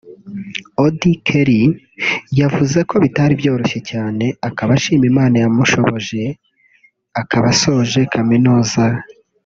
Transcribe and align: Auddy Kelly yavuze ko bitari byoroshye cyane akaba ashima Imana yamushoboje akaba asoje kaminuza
Auddy 0.83 1.13
Kelly 1.27 1.63
yavuze 2.39 2.79
ko 2.89 2.95
bitari 3.03 3.33
byoroshye 3.41 3.79
cyane 3.89 4.25
akaba 4.47 4.71
ashima 4.77 5.03
Imana 5.11 5.35
yamushoboje 5.43 6.21
akaba 7.21 7.45
asoje 7.53 8.01
kaminuza 8.15 8.83